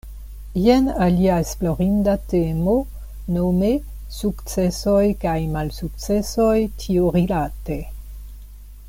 [0.59, 2.73] Jen alia esplorinda temo,
[3.35, 3.69] nome
[4.21, 7.79] sukcesoj kaj malsukcesoj tiurilate.